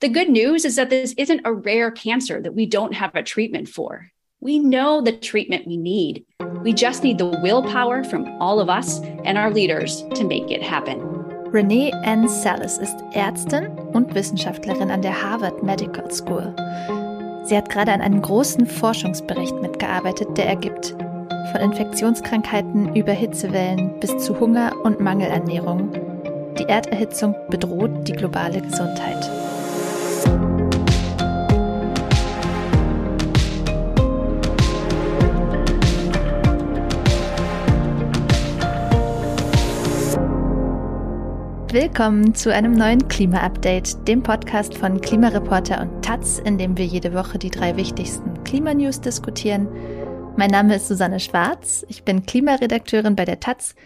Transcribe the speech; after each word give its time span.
The 0.00 0.08
good 0.08 0.30
news 0.30 0.64
is 0.64 0.76
that 0.76 0.88
this 0.88 1.12
isn't 1.18 1.42
a 1.44 1.52
rare 1.52 1.90
cancer 1.90 2.40
that 2.40 2.54
we 2.54 2.64
don't 2.64 2.94
have 2.94 3.14
a 3.14 3.22
treatment 3.22 3.68
for. 3.68 4.10
We 4.40 4.58
know 4.58 5.02
the 5.02 5.12
treatment 5.12 5.66
we 5.66 5.76
need. 5.76 6.24
We 6.62 6.72
just 6.72 7.04
need 7.04 7.18
the 7.18 7.38
willpower 7.42 8.02
from 8.04 8.24
all 8.40 8.60
of 8.60 8.70
us 8.70 9.02
and 9.26 9.36
our 9.36 9.50
leaders 9.50 10.02
to 10.14 10.24
make 10.24 10.50
it 10.50 10.62
happen. 10.62 10.98
Renee 11.52 11.92
N. 12.02 12.26
Salas 12.28 12.78
ist 12.78 12.96
Ärztin 13.12 13.66
und 13.92 14.14
Wissenschaftlerin 14.14 14.90
an 14.90 15.02
der 15.02 15.22
Harvard 15.22 15.62
Medical 15.62 16.10
School. 16.10 16.54
Sie 17.44 17.54
hat 17.54 17.68
gerade 17.68 17.92
an 17.92 18.00
einem 18.00 18.22
großen 18.22 18.64
Forschungsbericht 18.64 19.60
mitgearbeitet, 19.60 20.28
der 20.38 20.46
ergibt, 20.46 20.96
von 21.52 21.60
Infektionskrankheiten 21.60 22.96
über 22.96 23.12
Hitzewellen 23.12 24.00
bis 24.00 24.16
zu 24.16 24.40
Hunger 24.40 24.72
und 24.82 24.98
Mangelernährung. 24.98 25.92
Die 26.58 26.64
Erderhitzung 26.64 27.34
bedroht 27.50 28.08
die 28.08 28.12
globale 28.12 28.62
Gesundheit. 28.62 29.39
Willkommen 41.72 42.34
zu 42.34 42.52
einem 42.52 42.72
neuen 42.72 43.06
Klima-Update, 43.06 44.08
dem 44.08 44.24
Podcast 44.24 44.76
von 44.76 45.00
Klimareporter 45.00 45.80
und 45.80 46.04
Taz, 46.04 46.40
in 46.40 46.58
dem 46.58 46.76
wir 46.76 46.84
jede 46.84 47.14
Woche 47.14 47.38
die 47.38 47.48
drei 47.48 47.76
wichtigsten 47.76 48.42
Klimanews 48.42 49.00
diskutieren. 49.00 49.68
Mein 50.36 50.50
Name 50.50 50.74
ist 50.74 50.88
Susanne 50.88 51.20
Schwarz, 51.20 51.86
ich 51.88 52.02
bin 52.02 52.26
Klimaredakteurin 52.26 53.14
bei 53.14 53.24
der 53.24 53.38
Taz 53.38 53.76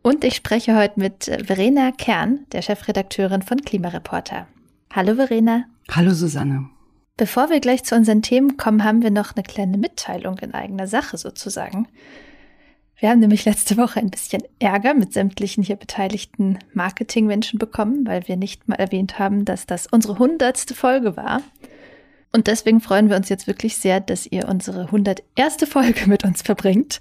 und 0.00 0.24
ich 0.24 0.34
spreche 0.34 0.78
heute 0.78 0.98
mit 0.98 1.24
Verena 1.44 1.92
Kern, 1.92 2.46
der 2.52 2.62
Chefredakteurin 2.62 3.42
von 3.42 3.60
Klimareporter. 3.60 4.46
Hallo 4.90 5.16
Verena. 5.16 5.64
Hallo 5.90 6.14
Susanne. 6.14 6.70
Bevor 7.18 7.50
wir 7.50 7.60
gleich 7.60 7.84
zu 7.84 7.96
unseren 7.96 8.22
Themen 8.22 8.56
kommen, 8.56 8.82
haben 8.82 9.02
wir 9.02 9.10
noch 9.10 9.36
eine 9.36 9.42
kleine 9.42 9.76
Mitteilung 9.76 10.38
in 10.38 10.54
eigener 10.54 10.86
Sache 10.86 11.18
sozusagen. 11.18 11.86
Wir 12.98 13.10
haben 13.10 13.20
nämlich 13.20 13.44
letzte 13.44 13.76
Woche 13.76 14.00
ein 14.00 14.10
bisschen 14.10 14.42
Ärger 14.58 14.94
mit 14.94 15.12
sämtlichen 15.12 15.62
hier 15.62 15.76
beteiligten 15.76 16.58
Marketingmenschen 16.72 17.58
bekommen, 17.58 18.06
weil 18.06 18.26
wir 18.26 18.36
nicht 18.36 18.68
mal 18.68 18.76
erwähnt 18.76 19.18
haben, 19.18 19.44
dass 19.44 19.66
das 19.66 19.86
unsere 19.86 20.18
hundertste 20.18 20.74
Folge 20.74 21.16
war. 21.16 21.42
Und 22.32 22.46
deswegen 22.46 22.80
freuen 22.80 23.08
wir 23.08 23.16
uns 23.16 23.28
jetzt 23.28 23.46
wirklich 23.46 23.76
sehr, 23.76 24.00
dass 24.00 24.26
ihr 24.26 24.48
unsere 24.48 24.86
101. 24.86 25.56
Folge 25.68 26.06
mit 26.06 26.24
uns 26.24 26.42
verbringt. 26.42 27.00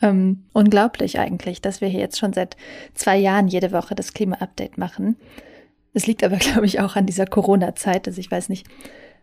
Ähm, 0.00 0.44
unglaublich 0.52 1.18
eigentlich, 1.18 1.60
dass 1.60 1.80
wir 1.80 1.88
hier 1.88 2.00
jetzt 2.00 2.18
schon 2.18 2.32
seit 2.32 2.56
zwei 2.94 3.16
Jahren 3.16 3.48
jede 3.48 3.72
Woche 3.72 3.94
das 3.94 4.14
Klima-Update 4.14 4.78
machen. 4.78 5.16
Es 5.92 6.06
liegt 6.06 6.24
aber, 6.24 6.36
glaube 6.38 6.66
ich, 6.66 6.80
auch 6.80 6.96
an 6.96 7.06
dieser 7.06 7.26
Corona-Zeit. 7.26 8.08
Also 8.08 8.18
ich 8.18 8.30
weiß 8.30 8.48
nicht, 8.48 8.66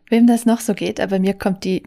wem 0.10 0.28
das 0.28 0.46
noch 0.46 0.60
so 0.60 0.76
geht, 0.76 1.00
aber 1.00 1.20
mir 1.20 1.34
kommt 1.34 1.64
die 1.64 1.84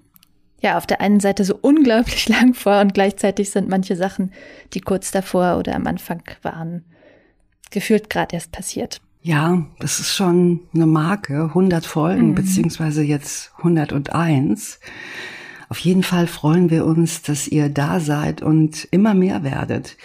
ja 0.65 0.77
auf 0.77 0.87
der 0.87 1.01
einen 1.01 1.20
Seite 1.20 1.45
so 1.45 1.57
unglaublich 1.61 2.29
lang 2.41 2.55
vor 2.55 2.81
und 2.81 2.95
gleichzeitig 2.95 3.51
sind 3.51 3.69
manche 3.69 3.95
Sachen, 3.95 4.33
die 4.73 4.81
kurz 4.81 5.12
davor 5.12 5.59
oder 5.59 5.77
am 5.77 5.87
Anfang 5.87 6.23
waren, 6.43 6.84
gefühlt 7.71 8.11
gerade 8.11 8.34
erst 8.34 8.51
passiert. 8.51 9.01
Ja, 9.23 9.65
das 9.79 10.01
ist 10.01 10.15
schon 10.15 10.61
eine 10.75 10.87
Marke, 10.87 11.45
100 11.45 11.87
Folgen, 11.87 12.31
mhm. 12.31 12.34
beziehungsweise 12.34 13.03
jetzt 13.03 13.53
101. 13.59 14.81
Auf 15.71 15.79
jeden 15.79 16.03
Fall 16.03 16.27
freuen 16.27 16.69
wir 16.69 16.84
uns, 16.84 17.23
dass 17.23 17.49
ihr 17.49 17.69
da 17.71 18.01
seid 18.01 18.43
und 18.43 18.87
immer 18.91 19.15
mehr 19.15 19.43
werdet. 19.43 19.97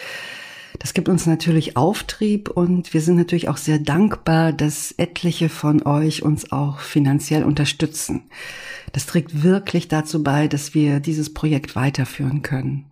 Das 0.79 0.93
gibt 0.93 1.09
uns 1.09 1.25
natürlich 1.25 1.75
Auftrieb 1.75 2.49
und 2.49 2.93
wir 2.93 3.01
sind 3.01 3.17
natürlich 3.17 3.49
auch 3.49 3.57
sehr 3.57 3.79
dankbar, 3.79 4.53
dass 4.53 4.93
etliche 4.97 5.49
von 5.49 5.83
euch 5.85 6.23
uns 6.23 6.53
auch 6.53 6.79
finanziell 6.79 7.43
unterstützen. 7.43 8.23
Das 8.93 9.05
trägt 9.05 9.43
wirklich 9.43 9.89
dazu 9.89 10.23
bei, 10.23 10.47
dass 10.47 10.73
wir 10.73 11.01
dieses 11.01 11.33
Projekt 11.33 11.75
weiterführen 11.75 12.41
können. 12.41 12.85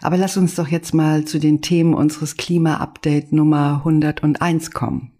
Aber 0.00 0.16
lass 0.16 0.36
uns 0.36 0.54
doch 0.54 0.68
jetzt 0.68 0.94
mal 0.94 1.24
zu 1.24 1.40
den 1.40 1.60
Themen 1.62 1.94
unseres 1.94 2.36
Klima-Update 2.36 3.32
Nummer 3.32 3.82
101 3.84 4.70
kommen. 4.70 5.10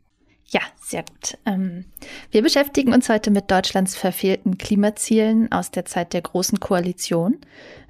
Ja, 0.49 0.61
sehr 0.81 1.03
gut. 1.03 1.39
Ähm, 1.45 1.87
wir 2.31 2.41
beschäftigen 2.41 2.93
uns 2.95 3.09
heute 3.09 3.33
mit 3.33 3.51
Deutschlands 3.51 3.97
verfehlten 3.97 4.59
Klimazielen 4.59 5.51
aus 5.51 5.73
der 5.73 5.87
Zeit 5.87 6.13
der 6.13 6.23
Großen 6.23 6.61
Koalition, 6.61 7.39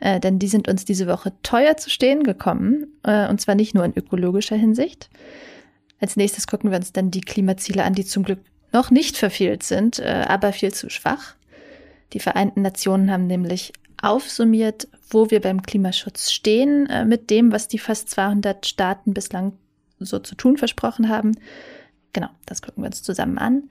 äh, 0.00 0.20
denn 0.20 0.38
die 0.38 0.48
sind 0.48 0.66
uns 0.66 0.86
diese 0.86 1.06
Woche 1.06 1.34
teuer 1.42 1.76
zu 1.76 1.90
stehen 1.90 2.22
gekommen, 2.22 2.86
äh, 3.02 3.28
und 3.28 3.42
zwar 3.42 3.56
nicht 3.56 3.74
nur 3.74 3.84
in 3.84 3.94
ökologischer 3.94 4.56
Hinsicht. 4.56 5.10
Als 6.00 6.16
nächstes 6.16 6.46
gucken 6.46 6.70
wir 6.70 6.78
uns 6.78 6.92
dann 6.92 7.10
die 7.10 7.20
Klimaziele 7.20 7.84
an, 7.84 7.92
die 7.92 8.06
zum 8.06 8.22
Glück 8.22 8.40
noch 8.72 8.90
nicht 8.90 9.18
verfehlt 9.18 9.62
sind, 9.62 9.98
äh, 9.98 10.24
aber 10.26 10.54
viel 10.54 10.72
zu 10.72 10.88
schwach. 10.88 11.34
Die 12.14 12.20
Vereinten 12.20 12.62
Nationen 12.62 13.10
haben 13.10 13.26
nämlich 13.26 13.74
aufsummiert, 14.00 14.88
wo 15.10 15.30
wir 15.30 15.40
beim 15.42 15.62
Klimaschutz 15.62 16.30
stehen, 16.30 16.88
mit 17.08 17.30
dem, 17.30 17.50
was 17.50 17.66
die 17.66 17.78
fast 17.78 18.10
200 18.10 18.66
Staaten 18.66 19.14
bislang 19.14 19.54
so 19.98 20.18
zu 20.18 20.34
tun 20.34 20.58
versprochen 20.58 21.08
haben 21.08 21.32
Genau, 22.16 22.30
das 22.46 22.62
gucken 22.62 22.82
wir 22.82 22.86
uns 22.86 23.02
zusammen 23.02 23.36
an. 23.36 23.64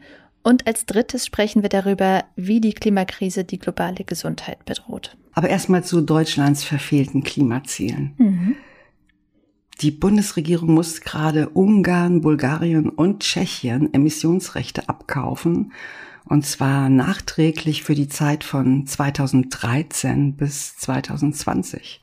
Und 0.43 0.67
als 0.67 0.85
drittes 0.85 1.25
sprechen 1.25 1.63
wir 1.63 1.69
darüber, 1.69 2.25
wie 2.35 2.61
die 2.61 2.73
Klimakrise 2.73 3.43
die 3.43 3.57
globale 3.57 4.03
Gesundheit 4.03 4.63
bedroht. 4.65 5.17
Aber 5.33 5.49
erstmal 5.49 5.83
zu 5.83 6.01
Deutschlands 6.01 6.63
verfehlten 6.63 7.23
Klimazielen. 7.23 8.13
Mhm. 8.19 8.55
Die 9.81 9.89
Bundesregierung 9.89 10.75
muss 10.75 11.01
gerade 11.01 11.49
Ungarn, 11.49 12.21
Bulgarien 12.21 12.87
und 12.87 13.23
Tschechien 13.23 13.91
Emissionsrechte 13.95 14.89
abkaufen. 14.89 15.73
Und 16.25 16.45
zwar 16.45 16.89
nachträglich 16.89 17.81
für 17.81 17.95
die 17.95 18.09
Zeit 18.09 18.43
von 18.43 18.85
2013 18.85 20.35
bis 20.35 20.77
2020. 20.77 21.99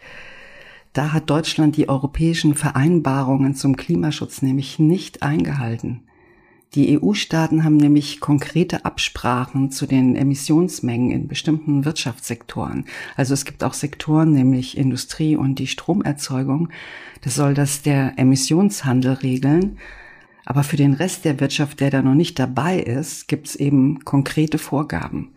Da 0.92 1.12
hat 1.12 1.30
Deutschland 1.30 1.76
die 1.76 1.88
europäischen 1.88 2.56
Vereinbarungen 2.56 3.54
zum 3.54 3.76
Klimaschutz 3.76 4.42
nämlich 4.42 4.80
nicht 4.80 5.22
eingehalten. 5.22 6.02
Die 6.74 6.98
EU-Staaten 6.98 7.64
haben 7.64 7.76
nämlich 7.76 8.20
konkrete 8.20 8.86
Absprachen 8.86 9.70
zu 9.70 9.84
den 9.84 10.16
Emissionsmengen 10.16 11.10
in 11.10 11.28
bestimmten 11.28 11.84
Wirtschaftssektoren. 11.84 12.86
Also 13.14 13.34
es 13.34 13.44
gibt 13.44 13.62
auch 13.62 13.74
Sektoren, 13.74 14.32
nämlich 14.32 14.78
Industrie 14.78 15.36
und 15.36 15.58
die 15.58 15.66
Stromerzeugung. 15.66 16.70
Das 17.20 17.34
soll 17.34 17.52
das 17.52 17.82
der 17.82 18.18
Emissionshandel 18.18 19.12
regeln. 19.12 19.76
Aber 20.46 20.64
für 20.64 20.76
den 20.76 20.94
Rest 20.94 21.26
der 21.26 21.40
Wirtschaft, 21.40 21.80
der 21.80 21.90
da 21.90 22.00
noch 22.00 22.14
nicht 22.14 22.38
dabei 22.38 22.78
ist, 22.78 23.28
gibt 23.28 23.48
es 23.48 23.56
eben 23.56 24.02
konkrete 24.06 24.56
Vorgaben. 24.56 25.32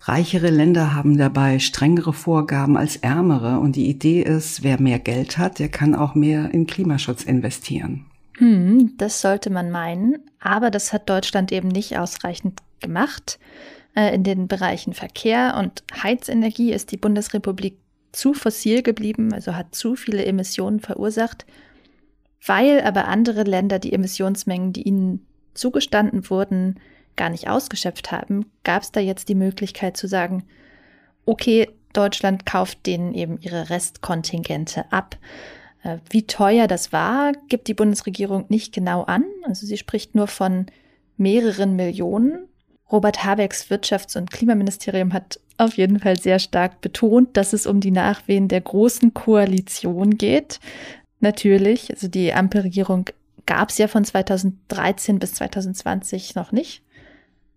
Reichere 0.00 0.48
Länder 0.48 0.94
haben 0.94 1.18
dabei 1.18 1.58
strengere 1.58 2.14
Vorgaben 2.14 2.78
als 2.78 2.96
ärmere 2.96 3.60
und 3.60 3.76
die 3.76 3.90
Idee 3.90 4.22
ist, 4.22 4.62
wer 4.62 4.80
mehr 4.80 5.00
Geld 5.00 5.36
hat, 5.36 5.58
der 5.58 5.68
kann 5.68 5.94
auch 5.94 6.14
mehr 6.14 6.54
in 6.54 6.66
Klimaschutz 6.66 7.24
investieren. 7.24 8.06
Hm, 8.38 8.94
das 8.98 9.20
sollte 9.20 9.50
man 9.50 9.70
meinen, 9.70 10.18
aber 10.40 10.70
das 10.70 10.92
hat 10.92 11.08
Deutschland 11.08 11.52
eben 11.52 11.68
nicht 11.68 11.98
ausreichend 11.98 12.60
gemacht. 12.80 13.38
Äh, 13.94 14.14
in 14.14 14.24
den 14.24 14.46
Bereichen 14.46 14.92
Verkehr 14.92 15.56
und 15.58 15.82
Heizenergie 16.02 16.72
ist 16.72 16.92
die 16.92 16.98
Bundesrepublik 16.98 17.78
zu 18.12 18.34
fossil 18.34 18.82
geblieben, 18.82 19.32
also 19.32 19.54
hat 19.54 19.74
zu 19.74 19.96
viele 19.96 20.24
Emissionen 20.24 20.80
verursacht, 20.80 21.46
weil 22.44 22.80
aber 22.82 23.08
andere 23.08 23.42
Länder 23.42 23.78
die 23.78 23.92
Emissionsmengen, 23.92 24.72
die 24.72 24.82
ihnen 24.82 25.26
zugestanden 25.54 26.28
wurden, 26.30 26.78
gar 27.16 27.30
nicht 27.30 27.48
ausgeschöpft 27.48 28.12
haben, 28.12 28.46
gab 28.62 28.82
es 28.82 28.92
da 28.92 29.00
jetzt 29.00 29.28
die 29.28 29.34
Möglichkeit 29.34 29.96
zu 29.96 30.06
sagen, 30.06 30.44
okay, 31.24 31.68
Deutschland 31.94 32.44
kauft 32.44 32.84
denen 32.86 33.14
eben 33.14 33.38
ihre 33.40 33.70
Restkontingente 33.70 34.92
ab. 34.92 35.16
Äh, 35.86 35.98
wie 36.10 36.26
teuer 36.26 36.66
das 36.66 36.92
war, 36.92 37.32
gibt 37.48 37.68
die 37.68 37.74
Bundesregierung 37.74 38.46
nicht 38.48 38.74
genau 38.74 39.02
an. 39.02 39.24
Also 39.44 39.66
sie 39.66 39.76
spricht 39.76 40.14
nur 40.14 40.26
von 40.26 40.66
mehreren 41.16 41.76
Millionen. 41.76 42.48
Robert 42.90 43.24
Habecks 43.24 43.70
Wirtschafts- 43.70 44.18
und 44.18 44.30
Klimaministerium 44.30 45.12
hat 45.12 45.40
auf 45.58 45.76
jeden 45.76 46.00
Fall 46.00 46.18
sehr 46.18 46.38
stark 46.38 46.80
betont, 46.80 47.36
dass 47.36 47.52
es 47.52 47.66
um 47.66 47.80
die 47.80 47.90
Nachwehen 47.90 48.48
der 48.48 48.60
großen 48.60 49.14
Koalition 49.14 50.18
geht. 50.18 50.60
Natürlich, 51.20 51.90
also 51.92 52.08
die 52.08 52.32
Ampelregierung 52.32 53.06
gab 53.46 53.70
es 53.70 53.78
ja 53.78 53.88
von 53.88 54.04
2013 54.04 55.18
bis 55.18 55.34
2020 55.34 56.34
noch 56.34 56.52
nicht. 56.52 56.82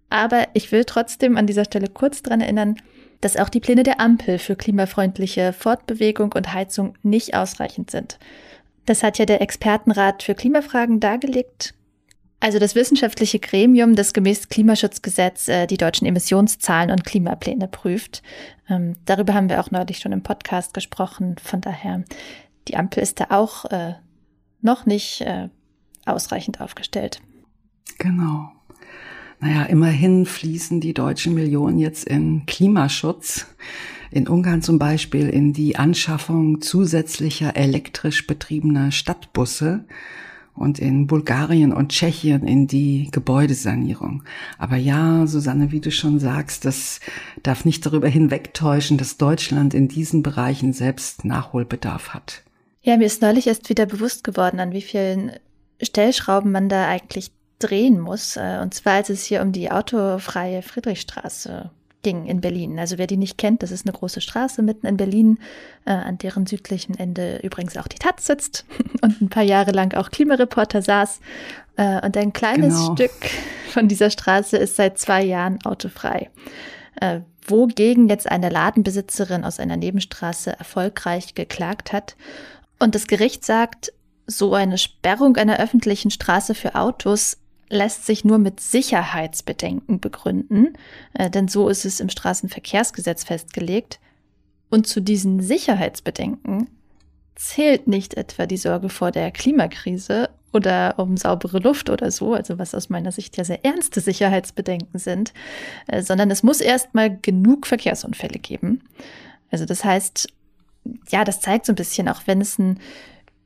Aber 0.10 0.48
ich 0.54 0.72
will 0.72 0.86
trotzdem 0.86 1.36
an 1.36 1.48
dieser 1.48 1.66
Stelle 1.66 1.88
kurz 1.88 2.24
dran 2.24 2.42
erinnern, 2.42 2.76
dass 3.22 3.38
auch 3.38 3.50
die 3.50 3.60
Pläne 3.60 3.84
der 3.84 4.00
Ampel 4.00 4.40
für 4.40 4.56
klimafreundliche 4.56 5.54
Fortbewegung 5.54 6.32
und 6.34 6.54
Heizung 6.54 6.96
nicht 7.04 7.34
ausreichend 7.34 7.92
sind. 7.92 8.20
Das 8.86 9.04
hat 9.04 9.18
ja 9.18 9.26
der 9.26 9.42
Expertenrat 9.42 10.24
für 10.24 10.36
Klimafragen 10.36 11.00
dargelegt. 11.00 11.74
Also 12.40 12.58
das 12.58 12.74
wissenschaftliche 12.74 13.40
Gremium, 13.40 13.96
das 13.96 14.14
gemäß 14.14 14.48
Klimaschutzgesetz 14.48 15.50
äh, 15.50 15.68
die 15.68 15.78
deutschen 15.78 16.08
Emissionszahlen 16.08 16.90
und 16.90 17.04
Klimapläne 17.04 17.68
prüft. 17.68 18.24
Ähm, 18.70 18.96
darüber 19.06 19.34
haben 19.34 19.50
wir 19.50 19.60
auch 19.60 19.72
neulich 19.72 20.00
schon 20.00 20.14
im 20.14 20.24
Podcast 20.24 20.74
gesprochen. 20.74 21.36
Von 21.44 21.60
daher, 21.60 22.06
die 22.70 22.78
Ampel 22.78 23.04
ist 23.04 23.20
da 23.20 23.28
auch 23.30 23.66
äh, 23.66 23.96
noch 24.62 24.86
nicht 24.86 25.22
äh, 25.22 25.50
ausreichend 26.06 26.62
aufgestellt. 26.62 27.22
Genau. 27.98 28.50
Naja, 29.40 29.64
immerhin 29.64 30.26
fließen 30.26 30.82
die 30.82 30.94
deutschen 30.94 31.34
Millionen 31.34 31.80
jetzt 31.80 32.06
in 32.06 32.46
Klimaschutz. 32.46 33.48
In 34.12 34.28
Ungarn 34.28 34.62
zum 34.62 34.80
Beispiel 34.80 35.30
in 35.30 35.54
die 35.54 35.78
Anschaffung 35.78 36.62
zusätzlicher 36.62 37.56
elektrisch 37.56 38.26
betriebener 38.28 38.92
Stadtbusse 38.92 39.86
und 40.56 40.78
in 40.78 41.08
Bulgarien 41.08 41.72
und 41.72 41.90
Tschechien 41.90 42.46
in 42.46 42.68
die 42.68 43.08
Gebäudesanierung. 43.12 44.24
Aber 44.58 44.76
ja, 44.76 45.26
Susanne, 45.26 45.72
wie 45.72 45.80
du 45.80 45.90
schon 45.90 46.20
sagst, 46.20 46.66
das 46.66 47.00
darf 47.44 47.64
nicht 47.64 47.86
darüber 47.86 48.10
hinwegtäuschen, 48.10 48.98
dass 48.98 49.18
Deutschland 49.18 49.74
in 49.74 49.88
diesen 49.88 50.22
Bereichen 50.22 50.74
selbst 50.74 51.24
Nachholbedarf 51.24 52.10
hat. 52.10 52.44
Ja, 52.82 52.98
mir 52.98 53.06
ist 53.06 53.22
neulich 53.22 53.48
erst 53.48 53.70
wieder 53.70 53.86
bewusst 53.86 54.24
geworden, 54.26 54.60
an 54.60 54.74
wie 54.74 54.82
vielen 54.82 55.32
Stellschrauben 55.82 56.52
man 56.52 56.68
da 56.68 56.88
eigentlich 56.88 57.32
drehen 57.60 58.00
muss. 58.00 58.38
Äh, 58.38 58.60
und 58.62 58.74
zwar, 58.74 58.94
als 58.94 59.10
es 59.10 59.24
hier 59.24 59.42
um 59.42 59.52
die 59.52 59.72
autofreie 59.72 60.62
Friedrichstraße 60.62 61.70
ging 62.02 62.26
in 62.26 62.42
Berlin. 62.42 62.80
Also 62.80 62.98
wer 62.98 63.08
die 63.08 63.18
nicht 63.18 63.38
kennt, 63.38 63.62
das 63.62 63.72
ist 63.72 63.86
eine 63.86 63.98
große 63.98 64.22
Straße 64.22 64.62
mitten 64.62 64.88
in 64.88 64.98
Berlin, 64.98 65.40
äh, 65.86 65.92
an 65.92 66.18
deren 66.18 66.46
südlichen 66.46 66.98
Ende 66.98 67.40
übrigens 67.44 67.78
auch 67.78 67.88
die 67.88 67.98
Taz 67.98 68.26
sitzt 68.26 68.66
und 69.02 69.22
ein 69.22 69.30
paar 69.30 69.44
Jahre 69.44 69.72
lang 69.72 69.94
auch 69.94 70.10
Klimareporter 70.10 70.82
saß. 70.82 71.20
Äh, 71.76 72.06
und 72.06 72.16
ein 72.16 72.34
kleines 72.34 72.76
genau. 72.76 72.94
Stück 72.94 73.12
von 73.70 73.88
dieser 73.88 74.10
Straße 74.10 74.58
ist 74.58 74.78
seit 74.78 74.98
zwei 74.98 75.24
Jahren 75.24 75.60
autofrei. 75.66 76.30
Äh, 77.02 77.22
wogegen 77.46 78.08
jetzt 78.08 78.30
eine 78.30 78.50
Ladenbesitzerin 78.50 79.44
aus 79.44 79.60
einer 79.60 79.78
Nebenstraße 79.78 80.58
erfolgreich 80.58 81.36
geklagt 81.36 81.92
hat. 81.92 82.16
Und 82.80 82.96
das 82.96 83.08
Gericht 83.08 83.44
sagt, 83.44 83.92
so 84.28 84.54
eine 84.54 84.78
Sperrung 84.78 85.36
einer 85.38 85.60
öffentlichen 85.60 86.12
Straße 86.12 86.54
für 86.54 86.76
Autos 86.76 87.38
lässt 87.70 88.06
sich 88.06 88.26
nur 88.26 88.38
mit 88.38 88.60
Sicherheitsbedenken 88.60 90.00
begründen, 90.00 90.78
äh, 91.14 91.30
denn 91.30 91.48
so 91.48 91.70
ist 91.70 91.86
es 91.86 92.00
im 92.00 92.10
Straßenverkehrsgesetz 92.10 93.24
festgelegt. 93.24 94.00
Und 94.70 94.88
zu 94.88 95.02
diesen 95.02 95.42
Sicherheitsbedenken 95.42 96.70
zählt 97.36 97.88
nicht 97.88 98.16
etwa 98.16 98.46
die 98.46 98.58
Sorge 98.58 98.90
vor 98.90 99.12
der 99.12 99.32
Klimakrise 99.32 100.30
oder 100.52 100.96
um 100.98 101.16
saubere 101.16 101.60
Luft 101.60 101.90
oder 101.90 102.12
so, 102.12 102.34
also 102.34 102.58
was 102.58 102.76
aus 102.76 102.90
meiner 102.90 103.12
Sicht 103.12 103.38
ja 103.38 103.44
sehr 103.44 103.64
ernste 103.64 104.02
Sicherheitsbedenken 104.02 105.00
sind, 105.00 105.34
äh, 105.88 106.02
sondern 106.02 106.32
es 106.32 106.44
muss 106.44 106.62
erstmal 106.62 107.18
genug 107.18 107.68
Verkehrsunfälle 107.68 108.40
geben. 108.40 108.82
Also 109.52 109.66
das 109.66 109.84
heißt, 109.84 110.28
ja, 111.10 111.24
das 111.24 111.40
zeigt 111.40 111.66
so 111.66 111.72
ein 111.72 111.76
bisschen, 111.76 112.08
auch 112.08 112.22
wenn 112.26 112.42
es 112.42 112.58
ein 112.58 112.80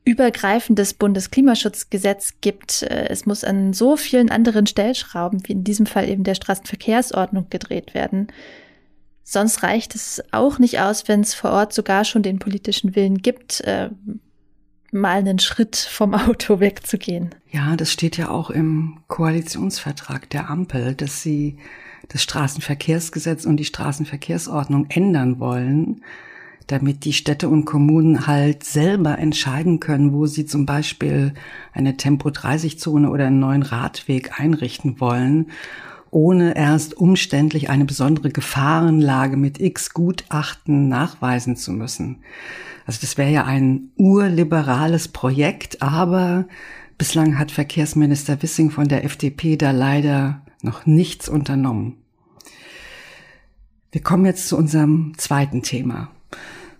übergreifendes 0.04 0.94
Bundesklimaschutzgesetz 0.94 2.34
gibt. 2.40 2.82
Äh, 2.82 3.08
es 3.08 3.26
muss 3.26 3.44
an 3.44 3.72
so 3.72 3.96
vielen 3.96 4.30
anderen 4.30 4.66
Stellschrauben, 4.66 5.42
wie 5.46 5.52
in 5.52 5.64
diesem 5.64 5.86
Fall 5.86 6.08
eben 6.08 6.24
der 6.24 6.34
Straßenverkehrsordnung, 6.34 7.48
gedreht 7.50 7.94
werden. 7.94 8.28
Sonst 9.22 9.62
reicht 9.62 9.94
es 9.94 10.22
auch 10.32 10.58
nicht 10.58 10.80
aus, 10.80 11.08
wenn 11.08 11.20
es 11.20 11.32
vor 11.32 11.50
Ort 11.50 11.72
sogar 11.72 12.04
schon 12.04 12.22
den 12.22 12.38
politischen 12.38 12.94
Willen 12.94 13.18
gibt, 13.18 13.62
äh, 13.62 13.88
mal 14.92 15.18
einen 15.18 15.38
Schritt 15.38 15.76
vom 15.76 16.14
Auto 16.14 16.60
wegzugehen. 16.60 17.34
Ja, 17.50 17.74
das 17.76 17.90
steht 17.90 18.18
ja 18.18 18.28
auch 18.28 18.50
im 18.50 19.00
Koalitionsvertrag 19.08 20.28
der 20.28 20.50
Ampel, 20.50 20.94
dass 20.94 21.22
sie 21.22 21.56
das 22.08 22.22
Straßenverkehrsgesetz 22.22 23.46
und 23.46 23.56
die 23.56 23.64
Straßenverkehrsordnung 23.64 24.86
ändern 24.90 25.40
wollen 25.40 26.02
damit 26.66 27.04
die 27.04 27.12
Städte 27.12 27.48
und 27.48 27.64
Kommunen 27.64 28.26
halt 28.26 28.64
selber 28.64 29.18
entscheiden 29.18 29.80
können, 29.80 30.12
wo 30.12 30.26
sie 30.26 30.46
zum 30.46 30.66
Beispiel 30.66 31.34
eine 31.72 31.96
Tempo-30-Zone 31.96 33.10
oder 33.10 33.26
einen 33.26 33.38
neuen 33.38 33.62
Radweg 33.62 34.40
einrichten 34.40 35.00
wollen, 35.00 35.50
ohne 36.10 36.56
erst 36.56 36.96
umständlich 36.96 37.68
eine 37.70 37.84
besondere 37.84 38.30
Gefahrenlage 38.30 39.36
mit 39.36 39.60
x 39.60 39.92
Gutachten 39.92 40.88
nachweisen 40.88 41.56
zu 41.56 41.72
müssen. 41.72 42.20
Also 42.86 43.00
das 43.00 43.18
wäre 43.18 43.30
ja 43.30 43.44
ein 43.44 43.90
urliberales 43.96 45.08
Projekt, 45.08 45.82
aber 45.82 46.46
bislang 46.98 47.38
hat 47.38 47.50
Verkehrsminister 47.50 48.40
Wissing 48.42 48.70
von 48.70 48.88
der 48.88 49.04
FDP 49.04 49.56
da 49.56 49.70
leider 49.70 50.42
noch 50.62 50.86
nichts 50.86 51.28
unternommen. 51.28 51.96
Wir 53.90 54.02
kommen 54.02 54.24
jetzt 54.24 54.48
zu 54.48 54.56
unserem 54.56 55.12
zweiten 55.16 55.62
Thema. 55.62 56.10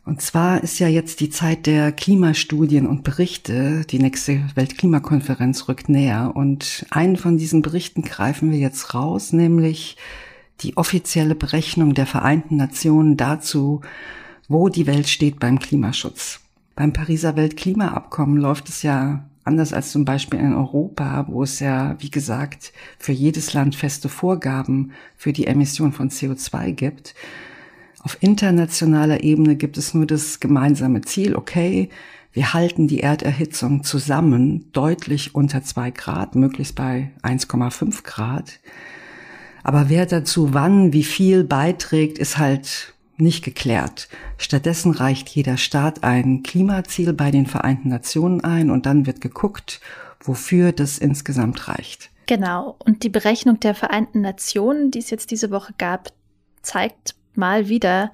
Und 0.04 0.20
zwar 0.20 0.62
ist 0.62 0.78
ja 0.78 0.88
jetzt 0.88 1.20
die 1.20 1.30
Zeit 1.30 1.66
der 1.66 1.90
Klimastudien 1.90 2.86
und 2.86 3.04
Berichte. 3.04 3.86
Die 3.86 3.98
nächste 3.98 4.44
Weltklimakonferenz 4.54 5.66
rückt 5.66 5.88
näher. 5.88 6.32
Und 6.34 6.84
einen 6.90 7.16
von 7.16 7.38
diesen 7.38 7.62
Berichten 7.62 8.02
greifen 8.02 8.50
wir 8.50 8.58
jetzt 8.58 8.92
raus, 8.92 9.32
nämlich 9.32 9.96
die 10.60 10.76
offizielle 10.76 11.34
Berechnung 11.34 11.94
der 11.94 12.06
Vereinten 12.06 12.56
Nationen 12.56 13.16
dazu, 13.16 13.80
wo 14.46 14.68
die 14.68 14.86
Welt 14.86 15.08
steht 15.08 15.40
beim 15.40 15.58
Klimaschutz. 15.58 16.40
Beim 16.76 16.92
Pariser 16.92 17.36
Weltklimaabkommen 17.36 18.36
läuft 18.36 18.68
es 18.68 18.82
ja 18.82 19.24
anders 19.44 19.72
als 19.72 19.90
zum 19.90 20.04
Beispiel 20.04 20.40
in 20.40 20.54
Europa, 20.54 21.26
wo 21.28 21.42
es 21.42 21.60
ja, 21.60 21.96
wie 21.98 22.10
gesagt, 22.10 22.72
für 22.98 23.12
jedes 23.12 23.52
Land 23.54 23.74
feste 23.74 24.08
Vorgaben 24.08 24.92
für 25.16 25.32
die 25.32 25.46
Emission 25.46 25.92
von 25.92 26.10
CO2 26.10 26.72
gibt. 26.72 27.14
Auf 28.04 28.18
internationaler 28.20 29.24
Ebene 29.24 29.56
gibt 29.56 29.78
es 29.78 29.94
nur 29.94 30.06
das 30.06 30.38
gemeinsame 30.38 31.00
Ziel, 31.00 31.34
okay, 31.34 31.88
wir 32.32 32.52
halten 32.52 32.86
die 32.86 33.00
Erderhitzung 33.00 33.82
zusammen 33.82 34.70
deutlich 34.72 35.34
unter 35.34 35.62
zwei 35.62 35.90
Grad, 35.90 36.34
möglichst 36.34 36.74
bei 36.74 37.12
1,5 37.22 38.02
Grad. 38.02 38.60
Aber 39.62 39.88
wer 39.88 40.04
dazu 40.04 40.52
wann, 40.52 40.92
wie 40.92 41.02
viel 41.02 41.44
beiträgt, 41.44 42.18
ist 42.18 42.36
halt 42.36 42.92
nicht 43.16 43.42
geklärt. 43.42 44.10
Stattdessen 44.36 44.92
reicht 44.92 45.30
jeder 45.30 45.56
Staat 45.56 46.04
ein 46.04 46.42
Klimaziel 46.42 47.14
bei 47.14 47.30
den 47.30 47.46
Vereinten 47.46 47.88
Nationen 47.88 48.44
ein 48.44 48.70
und 48.70 48.84
dann 48.84 49.06
wird 49.06 49.22
geguckt, 49.22 49.80
wofür 50.20 50.72
das 50.72 50.98
insgesamt 50.98 51.68
reicht. 51.68 52.10
Genau. 52.26 52.76
Und 52.84 53.02
die 53.02 53.08
Berechnung 53.08 53.60
der 53.60 53.74
Vereinten 53.74 54.20
Nationen, 54.20 54.90
die 54.90 54.98
es 54.98 55.08
jetzt 55.08 55.30
diese 55.30 55.50
Woche 55.50 55.72
gab, 55.78 56.12
zeigt 56.60 57.14
mal 57.36 57.68
wieder, 57.68 58.12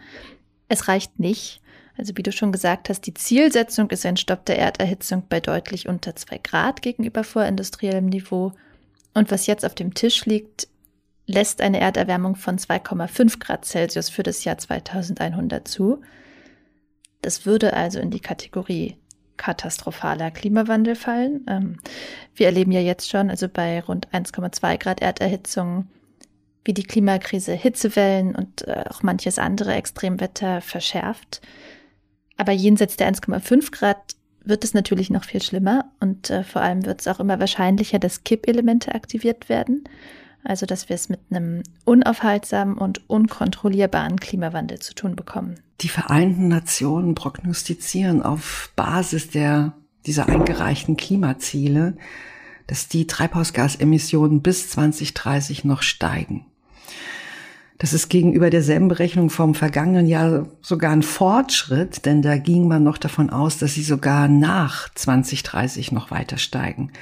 es 0.68 0.88
reicht 0.88 1.18
nicht. 1.18 1.60
Also 1.96 2.16
wie 2.16 2.22
du 2.22 2.32
schon 2.32 2.52
gesagt 2.52 2.88
hast, 2.88 3.02
die 3.02 3.14
Zielsetzung 3.14 3.90
ist 3.90 4.06
ein 4.06 4.16
Stopp 4.16 4.46
der 4.46 4.58
Erderhitzung 4.58 5.24
bei 5.28 5.40
deutlich 5.40 5.86
unter 5.88 6.16
zwei 6.16 6.38
Grad 6.38 6.80
gegenüber 6.80 7.24
vorindustriellem 7.24 8.06
Niveau. 8.06 8.52
Und 9.12 9.30
was 9.30 9.46
jetzt 9.46 9.66
auf 9.66 9.74
dem 9.74 9.92
Tisch 9.92 10.24
liegt, 10.24 10.68
lässt 11.26 11.60
eine 11.60 11.80
Erderwärmung 11.80 12.36
von 12.36 12.58
2,5 12.58 13.38
Grad 13.38 13.64
Celsius 13.64 14.08
für 14.08 14.22
das 14.22 14.44
Jahr 14.44 14.58
2100 14.58 15.66
zu. 15.66 16.00
Das 17.22 17.44
würde 17.44 17.74
also 17.74 18.00
in 18.00 18.10
die 18.10 18.20
Kategorie 18.20 18.96
katastrophaler 19.36 20.30
Klimawandel 20.30 20.94
fallen. 20.94 21.46
Ähm, 21.48 21.76
wir 22.34 22.46
erleben 22.46 22.72
ja 22.72 22.80
jetzt 22.80 23.08
schon, 23.08 23.30
also 23.30 23.48
bei 23.48 23.80
rund 23.80 24.08
1,2 24.08 24.78
Grad 24.78 25.00
Erderhitzung, 25.00 25.88
wie 26.64 26.74
die 26.74 26.82
Klimakrise 26.82 27.52
Hitzewellen 27.52 28.34
und 28.34 28.66
äh, 28.68 28.84
auch 28.88 29.02
manches 29.02 29.38
andere 29.38 29.74
Extremwetter 29.74 30.60
verschärft. 30.60 31.40
Aber 32.36 32.52
jenseits 32.52 32.96
der 32.96 33.12
1,5 33.12 33.70
Grad 33.70 34.16
wird 34.44 34.64
es 34.64 34.74
natürlich 34.74 35.10
noch 35.10 35.24
viel 35.24 35.42
schlimmer 35.42 35.86
und 36.00 36.30
äh, 36.30 36.44
vor 36.44 36.62
allem 36.62 36.84
wird 36.86 37.00
es 37.00 37.08
auch 37.08 37.20
immer 37.20 37.40
wahrscheinlicher, 37.40 37.98
dass 37.98 38.24
Kippelemente 38.24 38.94
aktiviert 38.94 39.48
werden. 39.48 39.84
Also 40.42 40.64
dass 40.64 40.88
wir 40.88 40.94
es 40.94 41.08
mit 41.10 41.20
einem 41.30 41.62
unaufhaltsamen 41.84 42.78
und 42.78 43.08
unkontrollierbaren 43.10 44.18
Klimawandel 44.18 44.78
zu 44.78 44.94
tun 44.94 45.16
bekommen. 45.16 45.60
Die 45.82 45.88
Vereinten 45.88 46.48
Nationen 46.48 47.14
prognostizieren 47.14 48.22
auf 48.22 48.72
Basis 48.74 49.30
der, 49.30 49.74
dieser 50.06 50.28
eingereichten 50.28 50.96
Klimaziele, 50.96 51.96
dass 52.66 52.88
die 52.88 53.06
Treibhausgasemissionen 53.06 54.40
bis 54.40 54.70
2030 54.70 55.64
noch 55.64 55.82
steigen. 55.82 56.46
Das 57.80 57.94
ist 57.94 58.10
gegenüber 58.10 58.50
derselben 58.50 58.88
Berechnung 58.88 59.30
vom 59.30 59.54
vergangenen 59.54 60.06
Jahr 60.06 60.46
sogar 60.60 60.92
ein 60.92 61.02
Fortschritt, 61.02 62.04
denn 62.04 62.20
da 62.20 62.36
ging 62.36 62.68
man 62.68 62.82
noch 62.82 62.98
davon 62.98 63.30
aus, 63.30 63.56
dass 63.56 63.72
sie 63.72 63.82
sogar 63.82 64.28
nach 64.28 64.92
2030 64.94 65.90
noch 65.90 66.10
weiter 66.10 66.36
steigen. 66.36 66.92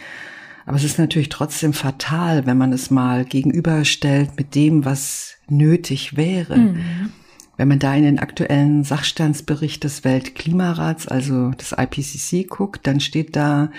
Aber 0.66 0.76
es 0.76 0.84
ist 0.84 1.00
natürlich 1.00 1.30
trotzdem 1.30 1.72
fatal, 1.72 2.46
wenn 2.46 2.56
man 2.56 2.72
es 2.72 2.92
mal 2.92 3.24
gegenüberstellt 3.24 4.36
mit 4.36 4.54
dem, 4.54 4.84
was 4.84 5.34
nötig 5.48 6.16
wäre. 6.16 6.56
Mhm. 6.56 7.10
Wenn 7.56 7.66
man 7.66 7.80
da 7.80 7.96
in 7.96 8.04
den 8.04 8.20
aktuellen 8.20 8.84
Sachstandsbericht 8.84 9.82
des 9.82 10.04
Weltklimarats, 10.04 11.08
also 11.08 11.50
des 11.50 11.72
IPCC 11.72 12.48
guckt, 12.48 12.86
dann 12.86 13.00
steht 13.00 13.34
da 13.34 13.72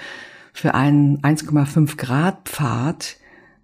für 0.52 0.74
einen 0.74 1.22
1,5 1.22 1.96
Grad 1.96 2.50
Pfad 2.50 3.16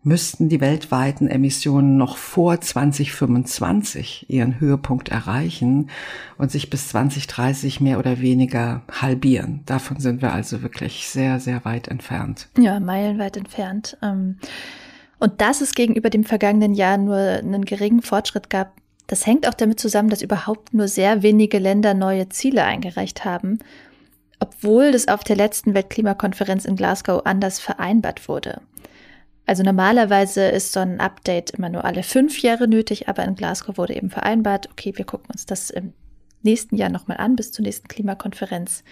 müssten 0.05 0.49
die 0.49 0.61
weltweiten 0.61 1.27
Emissionen 1.27 1.97
noch 1.97 2.15
vor 2.17 2.61
2025 2.61 4.29
ihren 4.29 4.59
Höhepunkt 4.59 5.09
erreichen 5.09 5.89
und 6.37 6.51
sich 6.51 6.69
bis 6.69 6.89
2030 6.89 7.81
mehr 7.81 7.97
oder 7.97 8.21
weniger 8.21 8.83
halbieren. 8.91 9.63
Davon 9.65 9.99
sind 9.99 10.21
wir 10.21 10.31
also 10.31 10.61
wirklich 10.61 11.07
sehr, 11.07 11.39
sehr 11.39 11.65
weit 11.65 11.87
entfernt. 11.87 12.47
Ja, 12.57 12.79
meilenweit 12.79 13.35
entfernt. 13.35 13.97
Ähm, 14.03 14.37
Und 15.17 15.41
dass 15.41 15.61
es 15.61 15.73
gegenüber 15.73 16.11
dem 16.11 16.23
vergangenen 16.23 16.75
Jahr 16.75 16.97
nur 16.97 17.17
einen 17.17 17.65
geringen 17.65 18.03
Fortschritt 18.03 18.51
gab, 18.51 18.73
das 19.07 19.25
hängt 19.25 19.47
auch 19.47 19.55
damit 19.55 19.79
zusammen, 19.79 20.09
dass 20.09 20.21
überhaupt 20.21 20.71
nur 20.73 20.87
sehr 20.87 21.23
wenige 21.23 21.57
Länder 21.57 21.95
neue 21.95 22.29
Ziele 22.29 22.63
eingereicht 22.63 23.25
haben, 23.25 23.57
obwohl 24.39 24.91
das 24.91 25.07
auf 25.07 25.23
der 25.23 25.35
letzten 25.35 25.73
Weltklimakonferenz 25.73 26.65
in 26.65 26.75
Glasgow 26.75 27.25
anders 27.25 27.59
vereinbart 27.59 28.27
wurde. 28.29 28.61
Also 29.45 29.63
normalerweise 29.63 30.47
ist 30.47 30.71
so 30.71 30.79
ein 30.79 30.99
Update 30.99 31.51
immer 31.51 31.69
nur 31.69 31.85
alle 31.85 32.03
fünf 32.03 32.41
Jahre 32.41 32.67
nötig, 32.67 33.07
aber 33.07 33.23
in 33.23 33.35
Glasgow 33.35 33.77
wurde 33.77 33.95
eben 33.95 34.09
vereinbart, 34.09 34.69
okay, 34.71 34.93
wir 34.95 35.05
gucken 35.05 35.29
uns 35.31 35.45
das 35.45 35.69
im 35.69 35.93
nächsten 36.41 36.75
Jahr 36.77 36.89
nochmal 36.89 37.17
an, 37.17 37.35
bis 37.35 37.51
zur 37.51 37.63
nächsten 37.63 37.87
Klimakonferenz. 37.87 38.83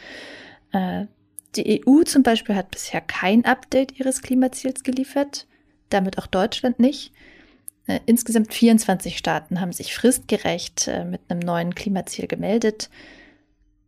Äh, 0.72 1.06
die 1.56 1.84
EU 1.86 2.04
zum 2.04 2.24
Beispiel 2.24 2.56
hat 2.56 2.72
bisher 2.72 3.02
kein 3.02 3.46
Update 3.46 4.00
ihres 4.00 4.22
Klimaziels 4.22 4.84
geliefert, 4.84 5.48
damit 5.90 6.18
auch 6.18 6.28
Deutschland 6.28 6.80
nicht. 6.80 7.14
Äh, 7.88 8.00
insgesamt 8.06 8.54
24 8.54 9.18
Staaten 9.18 9.60
haben 9.60 9.72
sich 9.72 9.96
fristgerecht 9.96 10.88
äh, 10.88 11.04
mit 11.04 11.22
einem 11.30 11.40
neuen 11.40 11.74
Klimaziel 11.74 12.28
gemeldet. 12.28 12.90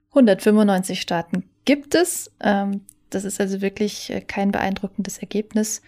195 0.10 1.00
Staaten 1.00 1.44
gibt 1.66 1.94
es. 1.94 2.32
Ähm, 2.40 2.82
das 3.12 3.24
ist 3.24 3.40
also 3.40 3.62
wirklich 3.62 4.12
kein 4.28 4.52
beeindruckendes 4.52 5.20
Ergebnis 5.20 5.82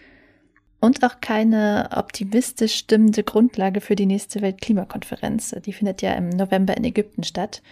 und 0.80 1.04
auch 1.04 1.20
keine 1.20 1.90
optimistisch 1.94 2.74
stimmende 2.74 3.24
Grundlage 3.24 3.80
für 3.80 3.96
die 3.96 4.06
nächste 4.06 4.42
Weltklimakonferenz. 4.42 5.54
Die 5.64 5.72
findet 5.72 6.02
ja 6.02 6.12
im 6.12 6.28
November 6.28 6.76
in 6.76 6.84
Ägypten 6.84 7.24
statt. 7.24 7.62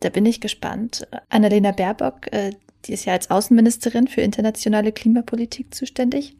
Da 0.00 0.08
bin 0.08 0.26
ich 0.26 0.40
gespannt. 0.40 1.06
Annalena 1.28 1.72
Baerbock, 1.72 2.32
äh, 2.32 2.52
die 2.86 2.92
ist 2.94 3.04
ja 3.04 3.12
als 3.12 3.30
Außenministerin 3.30 4.08
für 4.08 4.22
internationale 4.22 4.92
Klimapolitik 4.92 5.74
zuständig, 5.74 6.36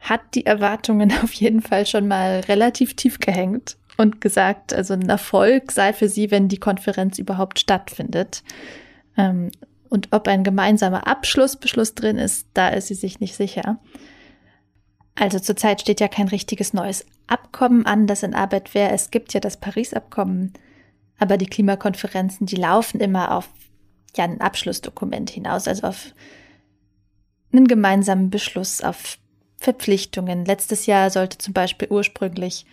hat 0.00 0.22
die 0.34 0.46
Erwartungen 0.46 1.12
auf 1.22 1.32
jeden 1.34 1.62
Fall 1.62 1.86
schon 1.86 2.08
mal 2.08 2.40
relativ 2.40 2.96
tief 2.96 3.20
gehängt 3.20 3.76
und 3.98 4.20
gesagt, 4.20 4.72
also 4.72 4.94
ein 4.94 5.08
Erfolg 5.08 5.72
sei 5.72 5.92
für 5.92 6.08
sie, 6.08 6.30
wenn 6.30 6.48
die 6.48 6.58
Konferenz 6.58 7.18
überhaupt 7.18 7.58
stattfindet. 7.58 8.42
Ähm, 9.16 9.50
und 9.90 10.08
ob 10.12 10.28
ein 10.28 10.44
gemeinsamer 10.44 11.06
Abschlussbeschluss 11.06 11.94
drin 11.94 12.16
ist, 12.16 12.46
da 12.54 12.68
ist 12.68 12.88
sie 12.88 12.94
sich 12.94 13.20
nicht 13.20 13.34
sicher. 13.34 13.78
Also 15.18 15.40
zurzeit 15.40 15.80
steht 15.80 16.00
ja 16.00 16.06
kein 16.06 16.28
richtiges 16.28 16.72
neues 16.72 17.04
Abkommen 17.26 17.86
an, 17.86 18.06
das 18.06 18.22
in 18.22 18.34
Arbeit 18.34 18.72
wäre. 18.72 18.92
Es 18.92 19.10
gibt 19.10 19.34
ja 19.34 19.40
das 19.40 19.56
Paris-Abkommen, 19.56 20.52
aber 21.18 21.36
die 21.36 21.46
Klimakonferenzen, 21.46 22.46
die 22.46 22.56
laufen 22.56 23.00
immer 23.00 23.34
auf 23.34 23.48
ja 24.16 24.24
ein 24.24 24.40
Abschlussdokument 24.40 25.28
hinaus, 25.30 25.66
also 25.66 25.88
auf 25.88 26.14
einen 27.52 27.66
gemeinsamen 27.66 28.30
Beschluss, 28.30 28.80
auf 28.80 29.18
Verpflichtungen. 29.56 30.44
Letztes 30.44 30.86
Jahr 30.86 31.10
sollte 31.10 31.38
zum 31.38 31.52
Beispiel 31.52 31.88
ursprünglich 31.90 32.64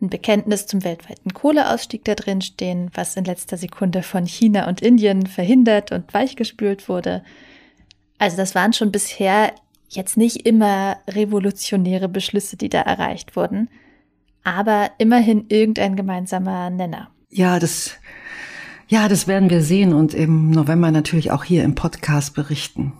ein 0.00 0.10
Bekenntnis 0.10 0.66
zum 0.66 0.82
weltweiten 0.82 1.32
Kohleausstieg 1.34 2.04
da 2.04 2.16
drin 2.16 2.40
stehen, 2.40 2.90
was 2.94 3.16
in 3.16 3.24
letzter 3.24 3.56
Sekunde 3.56 4.02
von 4.02 4.26
China 4.26 4.68
und 4.68 4.80
Indien 4.80 5.26
verhindert 5.26 5.92
und 5.92 6.12
weichgespült 6.12 6.88
wurde. 6.88 7.22
Also 8.18 8.36
das 8.36 8.56
waren 8.56 8.72
schon 8.72 8.90
bisher 8.90 9.54
jetzt 9.90 10.16
nicht 10.16 10.46
immer 10.46 10.96
revolutionäre 11.08 12.08
Beschlüsse, 12.08 12.56
die 12.56 12.68
da 12.68 12.80
erreicht 12.80 13.36
wurden, 13.36 13.68
aber 14.42 14.90
immerhin 14.98 15.46
irgendein 15.48 15.96
gemeinsamer 15.96 16.70
Nenner. 16.70 17.10
Ja, 17.28 17.58
das, 17.58 17.92
ja, 18.88 19.08
das 19.08 19.26
werden 19.26 19.50
wir 19.50 19.62
sehen 19.62 19.92
und 19.92 20.14
im 20.14 20.50
November 20.50 20.90
natürlich 20.90 21.30
auch 21.30 21.44
hier 21.44 21.64
im 21.64 21.74
Podcast 21.74 22.34
berichten. 22.34 22.92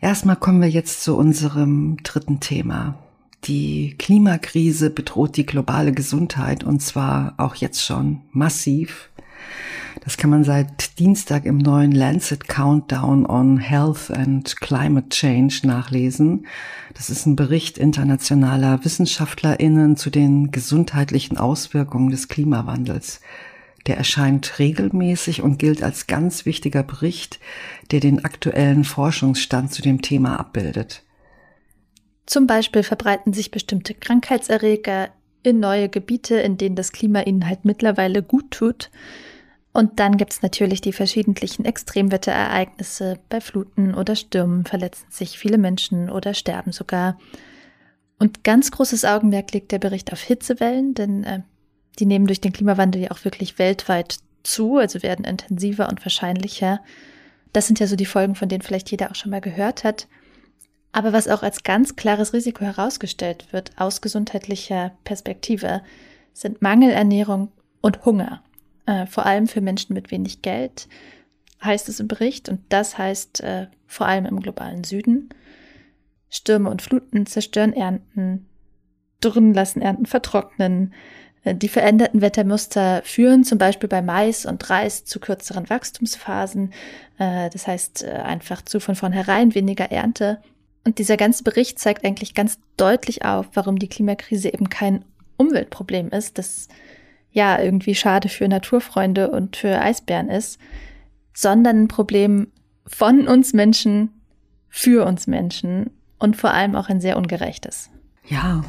Erstmal 0.00 0.36
kommen 0.36 0.60
wir 0.60 0.68
jetzt 0.68 1.04
zu 1.04 1.16
unserem 1.16 1.96
dritten 2.02 2.40
Thema. 2.40 2.98
Die 3.44 3.94
Klimakrise 3.98 4.90
bedroht 4.90 5.36
die 5.36 5.46
globale 5.46 5.92
Gesundheit 5.92 6.64
und 6.64 6.80
zwar 6.80 7.34
auch 7.38 7.54
jetzt 7.54 7.84
schon 7.84 8.20
massiv. 8.32 9.10
Das 10.04 10.16
kann 10.16 10.30
man 10.30 10.42
seit 10.42 10.98
Dienstag 10.98 11.44
im 11.44 11.58
neuen 11.58 11.92
Lancet 11.92 12.48
Countdown 12.48 13.24
on 13.24 13.58
Health 13.58 14.10
and 14.10 14.56
Climate 14.60 15.10
Change 15.10 15.60
nachlesen. 15.62 16.46
Das 16.94 17.08
ist 17.08 17.24
ein 17.24 17.36
Bericht 17.36 17.78
internationaler 17.78 18.84
Wissenschaftlerinnen 18.84 19.96
zu 19.96 20.10
den 20.10 20.50
gesundheitlichen 20.50 21.38
Auswirkungen 21.38 22.10
des 22.10 22.26
Klimawandels. 22.26 23.20
Der 23.86 23.96
erscheint 23.96 24.58
regelmäßig 24.58 25.40
und 25.40 25.58
gilt 25.58 25.84
als 25.84 26.08
ganz 26.08 26.46
wichtiger 26.46 26.82
Bericht, 26.82 27.38
der 27.92 28.00
den 28.00 28.24
aktuellen 28.24 28.82
Forschungsstand 28.82 29.72
zu 29.72 29.82
dem 29.82 30.02
Thema 30.02 30.38
abbildet. 30.38 31.04
Zum 32.26 32.48
Beispiel 32.48 32.82
verbreiten 32.82 33.32
sich 33.32 33.52
bestimmte 33.52 33.94
Krankheitserreger 33.94 35.10
in 35.44 35.60
neue 35.60 35.88
Gebiete, 35.88 36.36
in 36.36 36.56
denen 36.56 36.76
das 36.76 36.90
Klima 36.90 37.20
ihnen 37.22 37.46
halt 37.46 37.64
mittlerweile 37.64 38.22
gut 38.22 38.50
tut. 38.50 38.90
Und 39.72 40.00
dann 40.00 40.18
gibt 40.18 40.34
es 40.34 40.42
natürlich 40.42 40.82
die 40.82 40.92
verschiedentlichen 40.92 41.64
Extremwetterereignisse. 41.64 43.18
Bei 43.30 43.40
Fluten 43.40 43.94
oder 43.94 44.16
Stürmen 44.16 44.64
verletzen 44.66 45.06
sich 45.10 45.38
viele 45.38 45.56
Menschen 45.56 46.10
oder 46.10 46.34
sterben 46.34 46.72
sogar. 46.72 47.18
Und 48.18 48.44
ganz 48.44 48.70
großes 48.70 49.04
Augenmerk 49.04 49.52
legt 49.52 49.72
der 49.72 49.78
Bericht 49.78 50.12
auf 50.12 50.20
Hitzewellen, 50.20 50.94
denn 50.94 51.24
äh, 51.24 51.40
die 51.98 52.06
nehmen 52.06 52.26
durch 52.26 52.40
den 52.40 52.52
Klimawandel 52.52 53.02
ja 53.02 53.10
auch 53.10 53.24
wirklich 53.24 53.58
weltweit 53.58 54.18
zu, 54.42 54.76
also 54.76 55.02
werden 55.02 55.24
intensiver 55.24 55.88
und 55.88 56.04
wahrscheinlicher. 56.04 56.80
Das 57.52 57.66
sind 57.66 57.80
ja 57.80 57.86
so 57.86 57.96
die 57.96 58.06
Folgen, 58.06 58.34
von 58.34 58.48
denen 58.48 58.62
vielleicht 58.62 58.90
jeder 58.90 59.10
auch 59.10 59.14
schon 59.14 59.30
mal 59.30 59.40
gehört 59.40 59.84
hat. 59.84 60.06
Aber 60.92 61.14
was 61.14 61.28
auch 61.28 61.42
als 61.42 61.62
ganz 61.62 61.96
klares 61.96 62.34
Risiko 62.34 62.64
herausgestellt 62.64 63.46
wird 63.52 63.72
aus 63.76 64.02
gesundheitlicher 64.02 64.92
Perspektive, 65.04 65.80
sind 66.34 66.60
Mangelernährung 66.60 67.50
und 67.80 68.04
Hunger 68.04 68.42
äh, 68.86 69.06
vor 69.06 69.26
allem 69.26 69.46
für 69.46 69.60
Menschen 69.60 69.94
mit 69.94 70.10
wenig 70.10 70.42
Geld, 70.42 70.88
heißt 71.62 71.88
es 71.88 72.00
im 72.00 72.08
Bericht. 72.08 72.48
Und 72.48 72.60
das 72.68 72.98
heißt 72.98 73.40
äh, 73.40 73.66
vor 73.86 74.06
allem 74.06 74.26
im 74.26 74.40
globalen 74.40 74.84
Süden. 74.84 75.30
Stürme 76.30 76.70
und 76.70 76.82
Fluten 76.82 77.26
zerstören 77.26 77.72
Ernten, 77.72 78.46
Dürren 79.22 79.54
lassen 79.54 79.82
Ernten 79.82 80.06
vertrocknen. 80.06 80.94
Äh, 81.44 81.54
die 81.54 81.68
veränderten 81.68 82.22
Wettermuster 82.22 83.02
führen 83.04 83.44
zum 83.44 83.58
Beispiel 83.58 83.88
bei 83.88 84.02
Mais 84.02 84.46
und 84.46 84.68
Reis 84.68 85.04
zu 85.04 85.20
kürzeren 85.20 85.70
Wachstumsphasen. 85.70 86.72
Äh, 87.18 87.50
das 87.50 87.66
heißt 87.66 88.04
einfach 88.04 88.62
zu 88.62 88.80
von 88.80 88.96
vornherein 88.96 89.54
weniger 89.54 89.92
Ernte. 89.92 90.42
Und 90.84 90.98
dieser 90.98 91.16
ganze 91.16 91.44
Bericht 91.44 91.78
zeigt 91.78 92.04
eigentlich 92.04 92.34
ganz 92.34 92.58
deutlich 92.76 93.24
auf, 93.24 93.46
warum 93.54 93.78
die 93.78 93.88
Klimakrise 93.88 94.52
eben 94.52 94.68
kein 94.68 95.04
Umweltproblem 95.36 96.08
ist, 96.08 96.38
das 96.38 96.66
ja 97.32 97.60
irgendwie 97.60 97.94
schade 97.94 98.28
für 98.28 98.46
Naturfreunde 98.46 99.30
und 99.30 99.56
für 99.56 99.80
Eisbären 99.80 100.28
ist, 100.28 100.60
sondern 101.34 101.84
ein 101.84 101.88
Problem 101.88 102.48
von 102.86 103.26
uns 103.26 103.52
Menschen 103.52 104.10
für 104.68 105.04
uns 105.06 105.26
Menschen 105.26 105.90
und 106.18 106.36
vor 106.36 106.52
allem 106.52 106.76
auch 106.76 106.88
ein 106.88 107.00
sehr 107.00 107.16
ungerechtes. 107.16 107.90
Ja, 108.28 108.64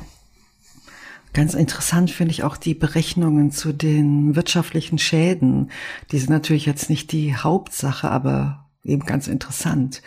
Ganz 1.33 1.55
interessant 1.55 2.11
finde 2.11 2.31
ich 2.31 2.43
auch 2.43 2.57
die 2.57 2.75
Berechnungen 2.75 3.49
zu 3.49 3.73
den 3.73 4.35
wirtschaftlichen 4.35 4.99
Schäden. 4.99 5.71
Die 6.11 6.19
sind 6.19 6.29
natürlich 6.29 6.67
jetzt 6.67 6.91
nicht 6.91 7.11
die 7.11 7.35
Hauptsache, 7.35 8.09
aber 8.09 8.62
eben 8.83 9.05
ganz 9.05 9.27
interessant. 9.27 10.01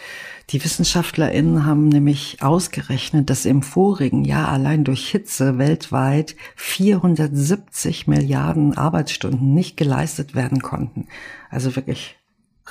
Die 0.50 0.62
WissenschaftlerInnen 0.62 1.64
haben 1.64 1.88
nämlich 1.88 2.42
ausgerechnet, 2.42 3.30
dass 3.30 3.47
im 3.47 3.62
vorigen 3.62 4.25
Jahr 4.25 4.49
allein 4.49 4.85
durch 4.85 5.09
Hitze 5.09 5.59
weltweit 5.59 6.37
470 6.56 8.06
Milliarden 8.06 8.76
Arbeitsstunden 8.76 9.54
nicht 9.54 9.76
geleistet 9.76 10.35
werden 10.35 10.61
konnten. 10.61 11.09
Also 11.50 11.75
wirklich 11.75 12.16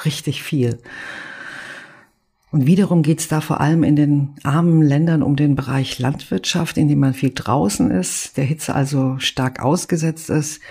richtig 0.05 0.43
viel. 0.43 0.79
Und 2.51 2.67
wiederum 2.67 3.01
geht 3.01 3.19
es 3.19 3.27
da 3.27 3.41
vor 3.41 3.59
allem 3.59 3.83
in 3.83 3.97
den 3.97 4.35
armen 4.43 4.81
Ländern 4.81 5.23
um 5.23 5.35
den 5.35 5.55
Bereich 5.55 5.99
Landwirtschaft, 5.99 6.77
in 6.77 6.87
dem 6.87 6.99
man 6.99 7.13
viel 7.13 7.31
draußen 7.33 7.91
ist, 7.91 8.37
der 8.37 8.45
Hitze 8.45 8.73
also 8.75 9.17
stark 9.19 9.59
ausgesetzt 9.59 10.29
ist. 10.29 10.61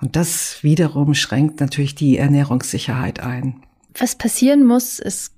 Und 0.00 0.16
das 0.16 0.64
wiederum 0.64 1.14
schränkt 1.14 1.60
natürlich 1.60 1.94
die 1.94 2.16
Ernährungssicherheit 2.16 3.20
ein. 3.20 3.62
Was 3.98 4.16
passieren 4.16 4.64
muss, 4.64 4.98
ist 4.98 5.32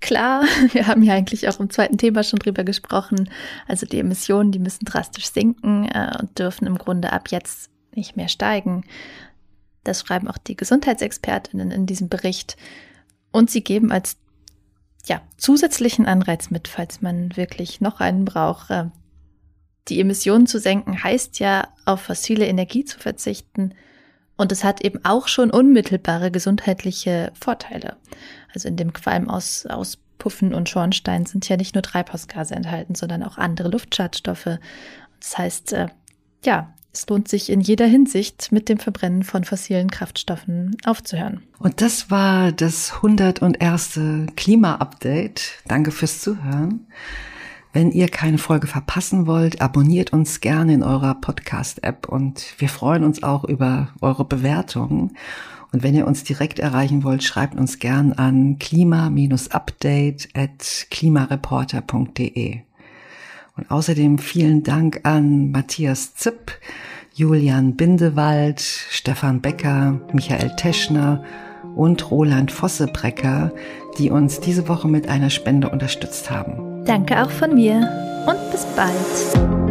klar. 0.00 0.44
Wir 0.72 0.86
haben 0.86 1.02
ja 1.02 1.14
eigentlich 1.14 1.48
auch 1.48 1.60
im 1.60 1.70
zweiten 1.70 1.98
Thema 1.98 2.22
schon 2.22 2.38
drüber 2.38 2.64
gesprochen. 2.64 3.30
Also 3.66 3.86
die 3.86 4.00
Emissionen, 4.00 4.52
die 4.52 4.58
müssen 4.58 4.84
drastisch 4.84 5.30
sinken 5.30 5.88
äh, 5.88 6.16
und 6.20 6.38
dürfen 6.38 6.66
im 6.66 6.78
Grunde 6.78 7.12
ab 7.12 7.28
jetzt 7.30 7.70
nicht 7.94 8.16
mehr 8.16 8.28
steigen. 8.28 8.84
Das 9.84 10.00
schreiben 10.00 10.28
auch 10.28 10.38
die 10.38 10.56
Gesundheitsexpertinnen 10.56 11.70
in 11.70 11.86
diesem 11.86 12.08
Bericht. 12.08 12.56
Und 13.32 13.50
sie 13.50 13.62
geben 13.62 13.92
als 13.92 14.16
ja, 15.06 15.22
zusätzlichen 15.36 16.06
Anreiz 16.06 16.50
mit, 16.50 16.68
falls 16.68 17.00
man 17.00 17.36
wirklich 17.36 17.80
noch 17.80 18.00
einen 18.00 18.24
braucht. 18.24 18.70
Äh, 18.70 18.86
die 19.88 20.00
Emissionen 20.00 20.46
zu 20.46 20.58
senken 20.58 21.02
heißt 21.02 21.38
ja, 21.38 21.68
auf 21.86 22.02
fossile 22.02 22.46
Energie 22.46 22.84
zu 22.84 22.98
verzichten 22.98 23.74
und 24.38 24.52
es 24.52 24.64
hat 24.64 24.82
eben 24.82 25.04
auch 25.04 25.28
schon 25.28 25.50
unmittelbare 25.50 26.30
gesundheitliche 26.30 27.32
Vorteile. 27.38 27.96
Also 28.54 28.68
in 28.68 28.76
dem 28.76 28.94
Qualm 28.94 29.28
aus, 29.28 29.66
aus 29.66 29.98
Puffen 30.16 30.54
und 30.54 30.68
Schornstein 30.68 31.26
sind 31.26 31.48
ja 31.48 31.56
nicht 31.56 31.74
nur 31.74 31.82
Treibhausgase 31.82 32.54
enthalten, 32.54 32.94
sondern 32.94 33.22
auch 33.22 33.36
andere 33.36 33.68
Luftschadstoffe. 33.68 34.58
Das 35.20 35.38
heißt, 35.38 35.72
äh, 35.74 35.88
ja, 36.44 36.72
es 36.92 37.06
lohnt 37.08 37.28
sich 37.28 37.50
in 37.50 37.60
jeder 37.60 37.86
Hinsicht, 37.86 38.50
mit 38.50 38.68
dem 38.68 38.78
Verbrennen 38.78 39.22
von 39.22 39.44
fossilen 39.44 39.90
Kraftstoffen 39.90 40.76
aufzuhören. 40.84 41.42
Und 41.58 41.80
das 41.80 42.10
war 42.10 42.52
das 42.52 42.94
101. 42.94 44.00
Klima-Update. 44.36 45.62
Danke 45.66 45.90
fürs 45.90 46.20
Zuhören. 46.20 46.86
Wenn 47.72 47.92
ihr 47.92 48.08
keine 48.08 48.38
Folge 48.38 48.66
verpassen 48.66 49.26
wollt, 49.26 49.60
abonniert 49.60 50.12
uns 50.12 50.40
gerne 50.40 50.72
in 50.72 50.82
eurer 50.82 51.14
Podcast-App 51.14 52.08
und 52.08 52.54
wir 52.58 52.68
freuen 52.68 53.04
uns 53.04 53.22
auch 53.22 53.44
über 53.44 53.88
eure 54.00 54.24
Bewertungen. 54.24 55.16
Und 55.70 55.82
wenn 55.82 55.94
ihr 55.94 56.06
uns 56.06 56.24
direkt 56.24 56.58
erreichen 56.58 57.04
wollt, 57.04 57.22
schreibt 57.22 57.56
uns 57.56 57.78
gern 57.78 58.14
an 58.14 58.58
klima-update 58.58 60.28
at 60.34 60.86
klimareporter.de. 60.90 62.60
Und 63.56 63.70
außerdem 63.70 64.18
vielen 64.18 64.62
Dank 64.62 65.00
an 65.02 65.50
Matthias 65.50 66.14
Zipp, 66.14 66.52
Julian 67.12 67.76
Bindewald, 67.76 68.60
Stefan 68.60 69.42
Becker, 69.42 70.00
Michael 70.14 70.56
Teschner 70.56 71.22
und 71.74 72.10
Roland 72.10 72.52
Vossebrecker, 72.52 73.52
die 73.98 74.10
uns 74.10 74.40
diese 74.40 74.68
Woche 74.68 74.88
mit 74.88 75.08
einer 75.08 75.30
Spende 75.30 75.68
unterstützt 75.68 76.30
haben. 76.30 76.84
Danke 76.84 77.22
auch 77.22 77.30
von 77.30 77.54
mir 77.54 77.88
und 78.26 78.50
bis 78.50 78.64
bald. 78.76 79.68